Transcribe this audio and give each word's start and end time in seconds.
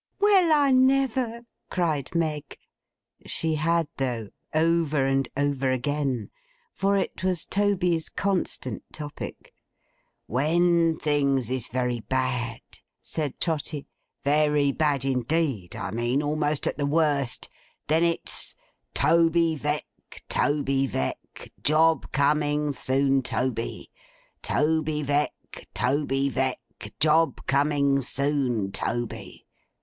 'Well, 0.19 0.51
I 0.51 0.71
never!' 0.71 1.41
cried 1.69 2.15
Meg. 2.15 2.57
She 3.27 3.53
had, 3.53 3.87
though—over 3.97 5.05
and 5.05 5.29
over 5.37 5.69
again. 5.69 6.31
For 6.73 6.97
it 6.97 7.23
was 7.23 7.45
Toby's 7.45 8.09
constant 8.09 8.81
topic. 8.91 9.53
'When 10.25 10.97
things 10.97 11.51
is 11.51 11.67
very 11.67 11.99
bad,' 11.99 12.79
said 12.99 13.39
Trotty; 13.39 13.85
'very 14.23 14.71
bad 14.71 15.05
indeed, 15.05 15.75
I 15.75 15.91
mean; 15.91 16.23
almost 16.23 16.65
at 16.65 16.79
the 16.79 16.87
worst; 16.87 17.47
then 17.87 18.03
it's 18.03 18.55
"Toby 18.95 19.55
Veck, 19.55 19.85
Toby 20.27 20.87
Veck, 20.87 21.51
job 21.61 22.11
coming 22.11 22.73
soon, 22.73 23.21
Toby! 23.21 23.91
Toby 24.41 25.03
Veck, 25.03 25.67
Toby 25.75 26.27
Veck, 26.29 26.57
job 26.99 27.45
coming 27.45 28.01
soon, 28.01 28.71
Toby!" 28.71 29.45